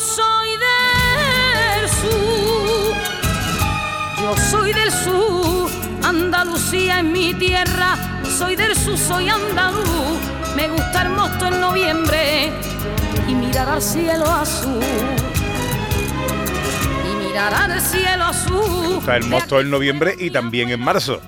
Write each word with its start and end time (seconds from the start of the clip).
soy 0.00 0.56
del 0.56 1.88
sur, 1.90 2.94
yo 4.22 4.36
soy 4.50 4.72
del 4.72 4.90
sur, 4.90 5.70
Andalucía 6.02 7.00
es 7.00 7.04
mi 7.04 7.34
tierra, 7.34 7.96
soy 8.38 8.56
del 8.56 8.74
sur, 8.74 8.96
soy 8.96 9.28
andaluz, 9.28 10.18
me 10.56 10.68
gusta 10.68 11.02
el 11.02 11.10
mosto 11.10 11.46
en 11.46 11.60
noviembre 11.60 12.50
y 13.28 13.34
mirar 13.34 13.68
al 13.68 13.82
cielo 13.82 14.24
azul. 14.26 14.80
Y 17.04 17.26
mirar 17.26 17.52
al 17.52 17.80
cielo 17.80 18.24
azul. 18.24 18.88
Me 18.88 18.94
gusta 18.94 19.16
el 19.16 19.24
mosto 19.24 19.60
en 19.60 19.70
noviembre 19.70 20.14
y 20.18 20.30
también 20.30 20.70
en 20.70 20.80
marzo. 20.80 21.20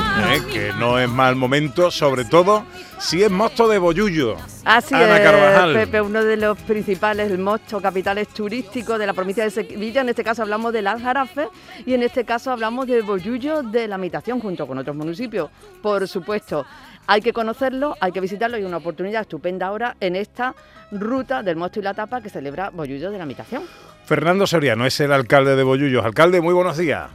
¿Eh? 0.00 0.40
que 0.52 0.72
no 0.78 0.98
es 0.98 1.08
mal 1.08 1.36
momento, 1.36 1.90
sobre 1.90 2.24
todo 2.24 2.64
si 2.98 3.22
es 3.22 3.30
mosto 3.30 3.68
de 3.68 3.78
Boyullo. 3.78 4.36
Así 4.64 4.94
Ana 4.94 5.16
es, 5.16 5.22
Carvajal. 5.22 5.72
Pepe, 5.72 6.00
uno 6.00 6.22
de 6.22 6.36
los 6.36 6.58
principales, 6.58 7.30
el 7.30 7.38
mosto, 7.38 7.80
capitales 7.80 8.28
turísticos 8.28 8.98
de 8.98 9.06
la 9.06 9.12
provincia 9.12 9.44
de 9.44 9.50
Sevilla. 9.50 10.02
En 10.02 10.08
este 10.08 10.22
caso 10.22 10.42
hablamos 10.42 10.72
del 10.72 10.86
Aljarafe 10.86 11.48
y 11.84 11.94
en 11.94 12.02
este 12.02 12.24
caso 12.24 12.50
hablamos 12.52 12.86
de 12.86 13.02
Boyullo 13.02 13.62
de 13.62 13.88
la 13.88 13.98
Mitación, 13.98 14.40
junto 14.40 14.66
con 14.66 14.78
otros 14.78 14.96
municipios. 14.96 15.50
Por 15.82 16.06
supuesto, 16.06 16.64
hay 17.06 17.20
que 17.20 17.32
conocerlo, 17.32 17.96
hay 18.00 18.12
que 18.12 18.20
visitarlo 18.20 18.58
y 18.58 18.64
una 18.64 18.76
oportunidad 18.76 19.22
estupenda 19.22 19.66
ahora 19.66 19.96
en 20.00 20.16
esta 20.16 20.54
ruta 20.92 21.42
del 21.42 21.56
mosto 21.56 21.80
y 21.80 21.82
la 21.82 21.94
tapa 21.94 22.20
que 22.20 22.28
celebra 22.28 22.70
Boyullo 22.70 23.10
de 23.10 23.18
la 23.18 23.26
Mitación. 23.26 23.64
Fernando 24.04 24.46
Soriano 24.46 24.86
es 24.86 24.98
el 25.00 25.12
alcalde 25.12 25.56
de 25.56 25.62
Boyullos. 25.62 26.04
Alcalde, 26.04 26.40
muy 26.40 26.54
buenos 26.54 26.76
días. 26.76 27.10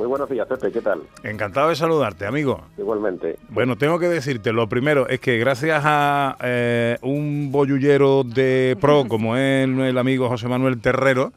Muy 0.00 0.06
buenos 0.08 0.30
días, 0.30 0.46
Pepe, 0.48 0.72
¿qué 0.72 0.80
tal? 0.80 1.02
Encantado 1.22 1.68
de 1.68 1.76
saludarte, 1.76 2.24
amigo. 2.24 2.62
Igualmente. 2.78 3.36
Bueno, 3.50 3.76
tengo 3.76 3.98
que 3.98 4.08
decirte, 4.08 4.50
lo 4.50 4.66
primero 4.66 5.06
es 5.06 5.20
que 5.20 5.36
gracias 5.36 5.82
a 5.84 6.38
eh, 6.42 6.96
un 7.02 7.52
boyullero 7.52 8.24
de 8.24 8.78
pro 8.80 9.04
como 9.06 9.36
es 9.36 9.68
el 9.68 9.98
amigo 9.98 10.30
José 10.30 10.48
Manuel 10.48 10.80
Terrero, 10.80 11.34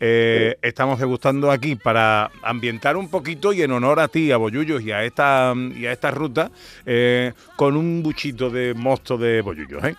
eh, 0.00 0.56
estamos 0.60 0.98
degustando 0.98 1.52
aquí 1.52 1.76
para 1.76 2.32
ambientar 2.42 2.96
un 2.96 3.08
poquito 3.08 3.52
y 3.52 3.62
en 3.62 3.70
honor 3.70 4.00
a 4.00 4.08
ti, 4.08 4.32
a 4.32 4.38
Boyullos 4.38 4.82
y 4.82 4.90
a 4.90 5.04
esta, 5.04 5.54
y 5.56 5.86
a 5.86 5.92
esta 5.92 6.10
ruta, 6.10 6.50
eh, 6.86 7.32
con 7.54 7.76
un 7.76 8.02
buchito 8.02 8.50
de 8.50 8.74
mosto 8.74 9.18
de 9.18 9.40
Boyullos, 9.40 9.84
¿eh? 9.84 9.94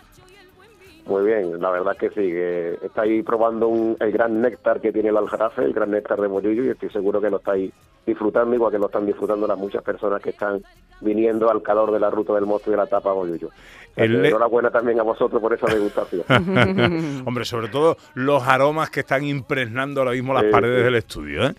Muy 1.04 1.24
bien, 1.24 1.60
la 1.60 1.70
verdad 1.70 1.96
que 1.96 2.10
sí, 2.10 2.14
que 2.16 2.78
estáis 2.84 3.24
probando 3.24 3.66
un- 3.66 3.96
el 3.98 4.12
gran 4.12 4.40
néctar 4.40 4.80
que 4.80 4.92
tiene 4.92 5.08
el 5.08 5.16
Aljarafe, 5.16 5.64
el 5.64 5.72
gran 5.72 5.90
néctar 5.90 6.20
de 6.20 6.28
Bollullo, 6.28 6.62
y 6.64 6.68
estoy 6.68 6.90
seguro 6.90 7.20
que 7.20 7.28
lo 7.30 7.38
estáis 7.38 7.72
disfrutando, 8.06 8.54
igual 8.54 8.72
que 8.72 8.78
lo 8.78 8.86
están 8.86 9.06
disfrutando 9.06 9.46
las 9.46 9.58
muchas 9.58 9.82
personas 9.82 10.20
que 10.22 10.30
están 10.30 10.62
viniendo 11.00 11.50
al 11.50 11.62
calor 11.62 11.90
de 11.92 12.00
la 12.00 12.10
ruta 12.10 12.32
del 12.34 12.46
mosto 12.46 12.70
y 12.70 12.72
de 12.72 12.76
la 12.76 12.86
tapa 12.86 13.10
a 13.10 13.14
Bollullo. 13.14 13.48
O 13.48 13.94
sea 13.94 14.04
El 14.04 14.12
que 14.12 14.18
le- 14.18 14.28
Enhorabuena 14.28 14.70
también 14.70 14.98
a 15.00 15.02
vosotros 15.02 15.40
por 15.42 15.52
esa 15.52 15.66
degustación. 15.66 16.22
Hombre, 17.26 17.44
sobre 17.44 17.68
todo 17.68 17.96
los 18.14 18.42
aromas 18.46 18.88
que 18.90 19.00
están 19.00 19.24
impregnando 19.24 20.00
ahora 20.00 20.12
mismo 20.12 20.32
las 20.32 20.44
Sí, 20.44 20.50
paredes 20.50 20.78
sí. 20.78 20.84
del 20.84 20.94
estudio. 20.94 21.46
¿eh? 21.46 21.54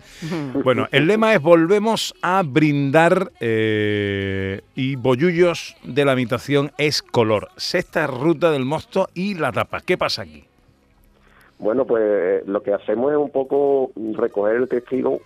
Bueno, 0.64 0.86
el 0.90 1.06
lema 1.06 1.32
es 1.34 1.40
volvemos 1.42 2.14
a 2.22 2.42
brindar 2.44 3.30
eh, 3.40 4.60
y 4.74 4.96
Bollullos 4.96 5.76
de 5.84 6.04
la 6.04 6.12
habitación 6.12 6.72
es 6.78 7.02
color. 7.02 7.48
Sexta 7.56 8.06
ruta 8.06 8.50
del 8.50 8.64
mosto 8.64 9.08
y 9.14 9.34
la 9.34 9.52
tapa. 9.52 9.80
¿Qué 9.80 9.96
pasa 9.98 10.22
aquí? 10.22 10.44
Bueno, 11.58 11.84
pues 11.86 12.02
eh, 12.04 12.42
lo 12.46 12.62
que 12.62 12.72
hacemos 12.74 13.12
es 13.12 13.18
un 13.18 13.30
poco 13.30 13.90
recoger 14.14 14.56
el 14.56 14.68
testigo 14.68 15.20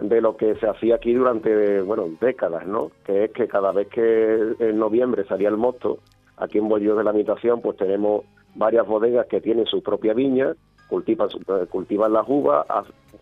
de 0.00 0.20
lo 0.20 0.36
que 0.36 0.54
se 0.56 0.66
hacía 0.66 0.96
aquí 0.96 1.12
durante, 1.14 1.80
bueno, 1.82 2.06
décadas, 2.20 2.66
¿no? 2.66 2.90
Que 3.04 3.24
es 3.24 3.32
que 3.32 3.46
cada 3.48 3.72
vez 3.72 3.88
que 3.88 4.54
en 4.58 4.78
noviembre 4.78 5.24
salía 5.24 5.48
el 5.48 5.56
mosto, 5.56 5.98
aquí 6.36 6.58
en 6.58 6.68
Bolívar 6.68 6.96
de 6.98 7.04
la 7.04 7.10
Habitación, 7.10 7.60
pues 7.60 7.76
tenemos 7.76 8.24
varias 8.54 8.86
bodegas 8.86 9.26
que 9.26 9.40
tienen 9.40 9.66
su 9.66 9.82
propia 9.82 10.14
viña, 10.14 10.54
cultivan, 10.88 11.28
eh, 11.28 11.66
cultivan 11.68 12.12
las 12.12 12.24
uvas, 12.28 12.66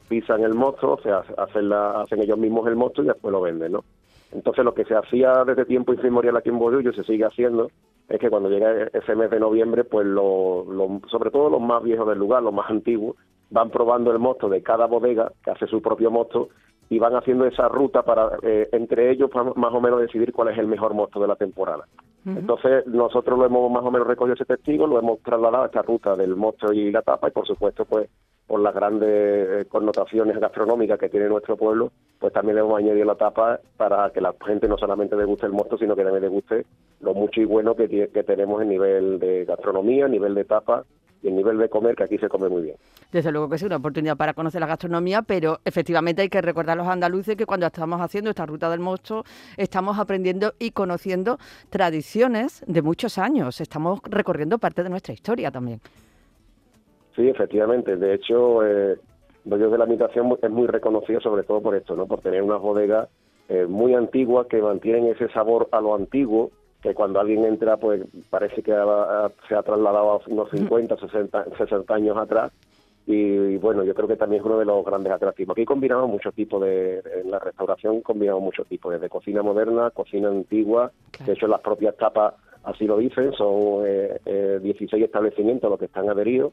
pisan 0.08 0.42
el 0.42 0.54
mosto, 0.54 0.92
o 0.92 1.00
sea, 1.00 1.22
hacen, 1.36 1.68
la- 1.68 2.00
hacen 2.00 2.22
ellos 2.22 2.38
mismos 2.38 2.66
el 2.68 2.76
mosto 2.76 3.02
y 3.02 3.06
después 3.06 3.32
lo 3.32 3.40
venden, 3.40 3.72
¿no? 3.72 3.84
Entonces 4.32 4.64
lo 4.64 4.72
que 4.74 4.84
se 4.84 4.94
hacía 4.94 5.44
desde 5.44 5.64
tiempo 5.64 5.92
inmemorial 5.94 6.36
aquí 6.36 6.48
en 6.50 6.58
Bolillo 6.58 6.92
se 6.92 7.02
sigue 7.04 7.24
haciendo 7.24 7.70
es 8.08 8.18
que 8.18 8.30
cuando 8.30 8.48
llega 8.48 8.88
ese 8.92 9.14
mes 9.16 9.30
de 9.30 9.40
noviembre, 9.40 9.84
pues 9.84 10.06
lo- 10.06 10.64
sobre 11.10 11.30
todo 11.30 11.50
los 11.50 11.60
más 11.60 11.82
viejos 11.82 12.08
del 12.08 12.18
lugar, 12.18 12.42
los 12.42 12.54
más 12.54 12.70
antiguos, 12.70 13.16
van 13.50 13.70
probando 13.70 14.12
el 14.12 14.18
mosto 14.18 14.48
de 14.48 14.62
cada 14.62 14.86
bodega 14.86 15.32
que 15.44 15.50
hace 15.50 15.66
su 15.66 15.80
propio 15.82 16.10
mosto 16.10 16.48
y 16.90 16.98
van 16.98 17.14
haciendo 17.14 17.44
esa 17.46 17.68
ruta 17.68 18.02
para 18.02 18.38
eh, 18.42 18.68
entre 18.72 19.10
ellos 19.10 19.30
pa- 19.30 19.52
más 19.56 19.74
o 19.74 19.80
menos 19.80 20.00
decidir 20.00 20.32
cuál 20.32 20.48
es 20.48 20.58
el 20.58 20.66
mejor 20.66 20.94
mosto 20.94 21.20
de 21.20 21.26
la 21.28 21.36
temporada. 21.36 21.84
Entonces 22.26 22.86
nosotros 22.86 23.38
lo 23.38 23.46
hemos 23.46 23.70
más 23.70 23.84
o 23.84 23.90
menos 23.90 24.06
recogido 24.06 24.34
ese 24.34 24.44
testigo, 24.44 24.86
lo 24.86 24.98
hemos 24.98 25.20
trasladado 25.20 25.64
a 25.64 25.66
esta 25.66 25.82
ruta 25.82 26.14
del 26.16 26.36
mosto 26.36 26.72
y 26.72 26.90
la 26.90 27.00
tapa 27.02 27.28
y 27.28 27.30
por 27.30 27.46
supuesto 27.46 27.84
pues 27.86 28.08
por 28.46 28.60
las 28.60 28.74
grandes 28.74 29.08
eh, 29.10 29.64
connotaciones 29.68 30.38
gastronómicas 30.38 30.98
que 30.98 31.08
tiene 31.10 31.28
nuestro 31.28 31.56
pueblo, 31.56 31.90
pues 32.18 32.32
también 32.32 32.56
le 32.56 32.62
hemos 32.62 32.78
añadido 32.78 33.04
la 33.04 33.14
tapa 33.14 33.60
para 33.76 34.10
que 34.10 34.20
la 34.22 34.34
gente 34.46 34.66
no 34.68 34.76
solamente 34.78 35.16
deguste 35.16 35.46
el 35.46 35.52
mosto, 35.52 35.76
sino 35.78 35.94
que 35.94 36.02
también 36.02 36.22
deguste 36.22 36.64
lo 37.00 37.12
mucho 37.14 37.40
y 37.40 37.44
bueno 37.44 37.74
que, 37.74 37.88
que 38.08 38.22
tenemos 38.24 38.60
en 38.62 38.70
nivel 38.70 39.18
de 39.18 39.44
gastronomía, 39.44 40.06
a 40.06 40.08
nivel 40.08 40.34
de 40.34 40.44
tapa 40.44 40.84
y 41.22 41.28
en 41.28 41.36
nivel 41.36 41.58
de 41.58 41.68
comer, 41.68 41.96
que 41.96 42.04
aquí 42.04 42.18
se 42.18 42.28
come 42.28 42.48
muy 42.48 42.62
bien. 42.62 42.76
Desde 43.10 43.32
luego 43.32 43.48
que 43.48 43.58
sí, 43.58 43.64
una 43.64 43.76
oportunidad 43.76 44.16
para 44.16 44.34
conocer 44.34 44.60
la 44.60 44.66
gastronomía, 44.66 45.22
pero 45.22 45.58
efectivamente 45.64 46.22
hay 46.22 46.28
que 46.28 46.40
recordar 46.40 46.78
a 46.78 46.82
los 46.82 46.88
andaluces 46.88 47.36
que 47.36 47.46
cuando 47.46 47.66
estamos 47.66 48.00
haciendo 48.00 48.30
esta 48.30 48.46
ruta 48.46 48.70
del 48.70 48.80
mosto 48.80 49.24
estamos 49.56 49.98
aprendiendo 49.98 50.54
y 50.58 50.70
conociendo 50.70 51.38
tradiciones 51.70 52.62
de 52.66 52.82
muchos 52.82 53.18
años. 53.18 53.60
Estamos 53.60 54.00
recorriendo 54.04 54.58
parte 54.58 54.82
de 54.82 54.90
nuestra 54.90 55.14
historia 55.14 55.50
también. 55.50 55.80
Sí, 57.16 57.28
efectivamente. 57.28 57.96
De 57.96 58.14
hecho, 58.14 58.64
eh, 58.64 58.96
de 59.44 59.78
la 59.78 59.84
Habitación 59.84 60.32
es 60.40 60.50
muy 60.50 60.66
reconocido 60.66 61.20
sobre 61.20 61.42
todo 61.42 61.60
por 61.60 61.74
esto, 61.74 61.96
¿no? 61.96 62.06
Por 62.06 62.20
tener 62.20 62.42
unas 62.42 62.60
bodegas 62.60 63.08
eh, 63.48 63.66
muy 63.66 63.94
antiguas 63.94 64.46
que 64.46 64.60
mantienen 64.60 65.06
ese 65.06 65.28
sabor 65.30 65.68
a 65.72 65.80
lo 65.80 65.94
antiguo, 65.94 66.50
que 66.82 66.94
cuando 66.94 67.18
alguien 67.20 67.44
entra, 67.44 67.76
pues 67.76 68.02
parece 68.30 68.62
que 68.62 68.72
ha- 68.72 69.30
se 69.48 69.54
ha 69.54 69.62
trasladado 69.62 70.12
a 70.12 70.20
unos 70.28 70.50
50, 70.50 70.96
60, 70.96 71.44
60 71.56 71.94
años 71.94 72.16
atrás. 72.16 72.52
Y, 73.06 73.14
y, 73.14 73.56
bueno, 73.56 73.84
yo 73.84 73.94
creo 73.94 74.06
que 74.06 74.16
también 74.16 74.40
es 74.42 74.46
uno 74.46 74.58
de 74.58 74.66
los 74.66 74.84
grandes 74.84 75.10
atractivos. 75.12 75.54
Aquí 75.54 75.64
combinamos 75.64 76.10
muchos 76.10 76.34
tipos 76.34 76.60
de, 76.62 76.98
en 77.22 77.30
la 77.30 77.38
restauración 77.38 78.02
combinamos 78.02 78.42
muchos 78.42 78.66
tipos, 78.66 78.92
desde 78.92 79.08
cocina 79.08 79.42
moderna, 79.42 79.90
cocina 79.90 80.28
antigua, 80.28 80.92
de 81.24 81.32
hecho 81.32 81.46
las 81.48 81.60
propias 81.62 81.96
tapas 81.96 82.34
así 82.64 82.86
lo 82.86 82.98
dicen, 82.98 83.32
son 83.32 83.82
eh, 83.86 84.20
eh, 84.26 84.60
16 84.62 85.02
establecimientos 85.02 85.70
los 85.70 85.78
que 85.78 85.86
están 85.86 86.10
adheridos 86.10 86.52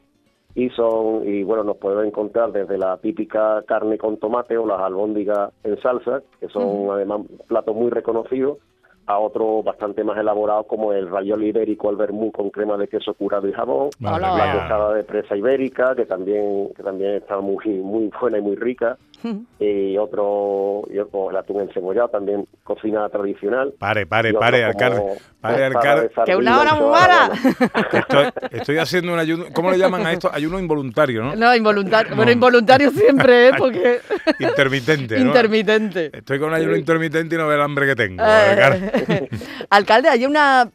y 0.54 0.70
son 0.70 1.28
y 1.28 1.42
bueno 1.42 1.62
nos 1.62 1.76
podemos 1.76 2.06
encontrar 2.06 2.50
desde 2.52 2.78
la 2.78 2.96
típica 2.96 3.62
carne 3.66 3.98
con 3.98 4.16
tomate 4.16 4.56
o 4.56 4.64
las 4.66 4.80
albóndigas 4.80 5.52
en 5.62 5.78
salsa 5.82 6.22
que 6.40 6.48
son 6.48 6.88
además 6.90 7.20
platos 7.46 7.76
muy 7.76 7.90
reconocidos 7.90 8.56
a 9.06 9.18
otros 9.18 9.64
bastante 9.64 10.04
más 10.04 10.18
elaborados 10.18 10.66
como 10.66 10.92
el 10.92 11.08
ravioli 11.08 11.48
ibérico 11.48 11.88
al 11.88 11.96
vermú 11.96 12.32
con 12.32 12.50
crema 12.50 12.76
de 12.76 12.88
queso 12.88 13.14
curado 13.14 13.48
y 13.48 13.52
jabón 13.52 13.90
la 14.00 14.52
tostada 14.52 14.94
de 14.94 15.04
presa 15.04 15.36
ibérica 15.36 15.94
que 15.94 16.06
también 16.06 16.68
que 16.76 16.82
también 16.82 17.14
está 17.14 17.40
muy 17.40 17.64
muy 17.66 18.10
buena 18.20 18.38
y 18.38 18.42
muy 18.42 18.56
rica 18.56 18.96
y 19.60 19.96
otro 19.96 20.82
y 20.92 20.98
otro 20.98 21.30
el 21.30 21.36
atún 21.36 21.62
encebollado 21.62 22.08
también 22.08 22.46
cocina 22.64 23.08
tradicional 23.08 23.72
Pare, 23.78 24.06
pare, 24.06 24.30
otro 24.30 24.40
pare, 24.40 24.64
alcalde. 24.64 25.02
Pare, 25.40 25.64
alcalde. 25.64 26.10
¡Que 26.24 26.36
una 26.36 26.60
hora 26.60 26.74
muy 26.74 26.90
mala! 26.90 27.30
Estoy, 27.92 28.26
estoy 28.50 28.78
haciendo 28.78 29.12
un 29.12 29.18
ayuno. 29.18 29.44
¿Cómo 29.52 29.70
le 29.70 29.78
llaman 29.78 30.04
a 30.06 30.12
esto? 30.12 30.30
Ayuno 30.32 30.58
involuntario, 30.58 31.22
¿no? 31.22 31.36
No, 31.36 31.54
involuntario. 31.54 32.10
No. 32.10 32.16
Bueno, 32.16 32.32
involuntario 32.32 32.90
siempre, 32.90 33.48
¿eh? 33.48 33.52
Porque 33.56 34.00
Intermitente, 34.40 35.18
¿no? 35.18 35.26
intermitente. 35.26 36.10
Estoy 36.12 36.38
con 36.38 36.52
ayuno 36.52 36.76
intermitente 36.76 37.34
y 37.34 37.38
no 37.38 37.46
ve 37.46 37.54
el 37.54 37.60
hambre 37.60 37.86
que 37.86 37.94
tengo. 37.94 38.22
Eh. 38.24 38.95
Alcalde, 39.70 40.08
hay 40.08 40.26
una, 40.26 40.70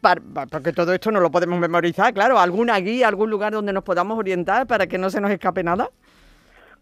porque 0.50 0.72
todo 0.72 0.92
esto 0.92 1.10
no 1.10 1.20
lo 1.20 1.30
podemos 1.30 1.58
memorizar, 1.58 2.12
claro, 2.14 2.38
alguna 2.38 2.78
guía, 2.78 3.08
algún 3.08 3.30
lugar 3.30 3.52
donde 3.52 3.72
nos 3.72 3.84
podamos 3.84 4.18
orientar 4.18 4.66
para 4.66 4.86
que 4.86 4.98
no 4.98 5.08
se 5.10 5.20
nos 5.20 5.30
escape 5.30 5.62
nada. 5.62 5.90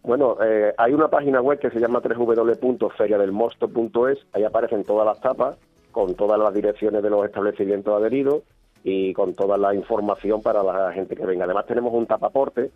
Bueno, 0.03 0.37
eh, 0.43 0.73
hay 0.77 0.93
una 0.93 1.09
página 1.09 1.41
web 1.41 1.59
que 1.59 1.69
se 1.69 1.79
llama 1.79 1.99
www.feriadelmosto.es, 1.99 4.17
ahí 4.33 4.43
aparecen 4.43 4.83
todas 4.83 5.05
las 5.05 5.21
tapas, 5.21 5.57
con 5.91 6.15
todas 6.15 6.39
las 6.39 6.53
direcciones 6.53 7.03
de 7.03 7.09
los 7.09 7.25
establecimientos 7.25 7.93
adheridos 7.93 8.43
y 8.83 9.13
con 9.13 9.35
toda 9.35 9.57
la 9.57 9.75
información 9.75 10.41
para 10.41 10.63
la 10.63 10.91
gente 10.91 11.15
que 11.15 11.25
venga. 11.25 11.45
Además 11.45 11.65
tenemos 11.67 11.93
un 11.93 12.07
tapaporte 12.07 12.71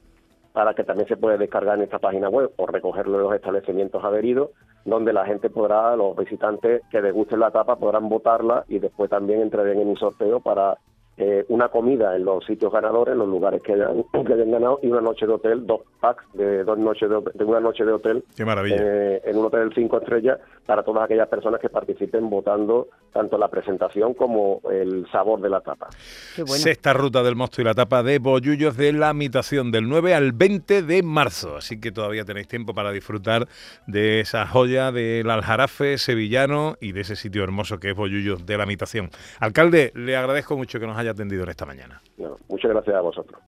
para 0.54 0.74
que 0.74 0.84
también 0.84 1.08
se 1.08 1.18
puede 1.18 1.38
descargar 1.38 1.78
en 1.78 1.84
esta 1.84 2.00
página 2.00 2.30
web 2.30 2.52
o 2.58 2.68
recogerlo 2.68 3.18
en 3.18 3.24
los 3.24 3.34
establecimientos 3.34 4.04
adheridos, 4.04 4.52
donde 4.86 5.12
la 5.12 5.26
gente 5.26 5.50
podrá, 5.50 5.96
los 5.96 6.16
visitantes 6.16 6.84
que 6.90 7.02
degusten 7.02 7.40
la 7.40 7.52
tapa 7.52 7.76
podrán 7.76 8.08
votarla 8.08 8.64
y 8.68 8.80
después 8.80 9.10
también 9.10 9.42
entrarán 9.42 9.80
en 9.80 9.90
un 9.90 9.98
sorteo 9.98 10.40
para 10.40 10.78
eh, 11.18 11.46
una 11.50 11.70
comida 11.70 12.16
en 12.16 12.26
los 12.26 12.46
sitios 12.46 12.72
ganadores, 12.74 13.14
en 13.14 13.20
los 13.20 13.28
lugares 13.30 13.62
que 13.62 13.74
hayan, 13.74 14.04
que 14.26 14.34
hayan 14.34 14.52
ganado, 14.52 14.80
y 14.82 14.88
una 14.88 15.02
noche 15.02 15.26
de 15.26 15.34
hotel, 15.34 15.66
dos 15.66 15.82
packs 16.00 16.24
de 16.34 16.64
dos 16.64 16.78
noches 16.78 17.10
de, 17.10 17.22
de 17.34 17.44
una 17.44 17.60
noche 17.60 17.86
de 17.86 17.94
hotel. 17.94 18.24
Qué 18.36 18.44
maravilla. 18.46 18.78
eh, 18.80 19.22
en 19.26 19.38
un 19.38 19.46
hotel 19.46 19.72
cinco 19.74 20.00
estrellas 20.00 20.40
para 20.66 20.84
todas 20.84 21.04
aquellas 21.06 21.28
personas 21.28 21.62
que 21.62 21.70
participen 21.70 22.30
votando 22.30 22.88
tanto 23.14 23.38
la 23.38 23.48
presentación 23.48 24.14
como 24.14 24.62
el 24.70 25.08
sabor 25.12 25.40
de 25.40 25.50
la 25.50 25.62
tapa. 25.62 25.88
Qué 26.36 26.42
bueno. 26.42 26.56
Sexta 26.58 26.92
ruta 26.92 27.24
del 27.24 27.36
mosto 27.36 27.62
y 27.62 27.64
la 27.64 27.74
tapa 27.74 28.04
de 28.04 28.20
Bollullos 28.20 28.76
de 28.76 28.92
la 28.92 29.14
Mitación 29.14 29.72
del 29.72 29.88
9 29.88 30.14
al 30.14 30.34
20 30.34 30.82
de 30.82 31.02
marzo. 31.04 31.56
Así 31.56 31.80
que 31.80 31.92
todavía 31.92 32.26
tenéis 32.26 32.48
tiempo 32.48 32.74
para 32.74 32.92
disfrutar 32.92 33.48
de 33.88 34.20
esa 34.20 34.46
joya 34.48 34.92
del 34.92 35.30
aljarafe 35.30 35.98
sevillano 35.98 36.76
y 36.82 36.92
de 36.92 37.02
ese 37.02 37.16
sitio 37.16 37.44
hermoso 37.44 37.80
que 37.80 37.92
es 37.92 37.96
Bollullos 37.96 38.46
de 38.46 38.58
la 38.58 38.66
Mitación. 38.66 39.10
Alcalde, 39.40 39.92
le 39.96 40.18
agradezco 40.18 40.58
mucho 40.58 40.80
que 40.80 40.88
nos 40.88 40.98
haya 40.98 41.05
atendido 41.12 41.44
en 41.44 41.50
esta 41.50 41.66
mañana. 41.66 42.02
Muchas 42.48 42.72
gracias 42.72 42.96
a 42.96 43.02
vosotros. 43.02 43.42